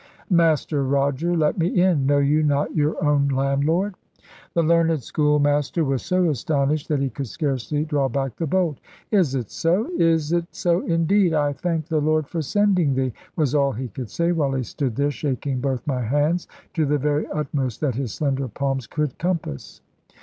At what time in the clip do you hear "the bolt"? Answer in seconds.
8.35-8.79